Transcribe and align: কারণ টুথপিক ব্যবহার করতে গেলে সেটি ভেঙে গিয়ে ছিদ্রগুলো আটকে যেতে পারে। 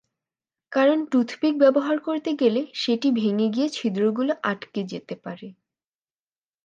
কারণ 0.71 0.97
টুথপিক 1.11 1.53
ব্যবহার 1.57 1.97
করতে 1.99 2.31
গেলে 2.33 2.61
সেটি 2.75 3.07
ভেঙে 3.11 3.47
গিয়ে 3.49 3.67
ছিদ্রগুলো 3.69 4.33
আটকে 4.43 4.81
যেতে 4.83 5.15
পারে। 5.23 5.47